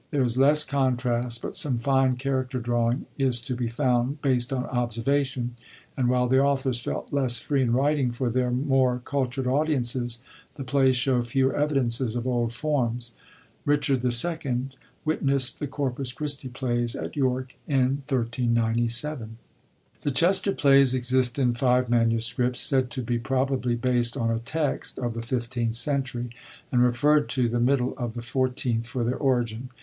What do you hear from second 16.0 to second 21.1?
Ohristi plays at York in 1307.> The Chester Plays >